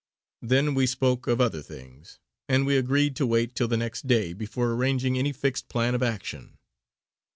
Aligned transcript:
Then 0.41 0.73
we 0.73 0.87
spoke 0.87 1.27
of 1.27 1.39
other 1.39 1.61
things, 1.61 2.17
and 2.49 2.65
we 2.65 2.75
agreed 2.75 3.15
to 3.17 3.27
wait 3.27 3.53
till 3.53 3.67
the 3.67 3.77
next 3.77 4.07
day 4.07 4.33
before 4.33 4.71
arranging 4.71 5.15
any 5.15 5.31
fixed 5.31 5.69
plan 5.69 5.93
of 5.93 6.01
action. 6.01 6.57